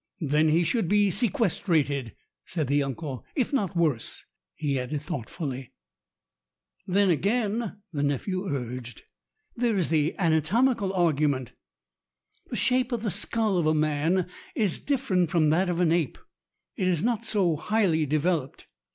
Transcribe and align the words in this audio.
"Then 0.21 0.49
he 0.49 0.63
should 0.63 0.87
be 0.87 1.11
sequestrated," 1.11 2.15
said 2.43 2.65
the 2.65 2.81
uncle. 2.81 3.23
"If 3.35 3.53
not 3.53 3.77
worse," 3.77 4.25
he 4.55 4.79
added 4.79 5.03
thoughtfully. 5.03 5.73
"Then, 6.87 7.11
again," 7.11 7.83
the 7.93 8.01
nephew 8.01 8.47
urged, 8.47 9.03
"there 9.55 9.77
is 9.77 9.89
the 9.89 10.15
an 10.17 10.31
atomical 10.33 10.91
argument. 10.97 11.53
The 12.49 12.55
shape 12.55 12.91
of 12.91 13.03
the 13.03 13.11
skull 13.11 13.59
of 13.59 13.67
a 13.67 13.75
man 13.75 14.27
is 14.55 14.79
different 14.79 15.29
from 15.29 15.51
that 15.51 15.69
of 15.69 15.79
an 15.79 15.91
ape. 15.91 16.17
It 16.75 16.87
is 16.87 17.03
not 17.03 17.23
so 17.23 17.55
highly 17.55 18.07
developed. 18.07 18.65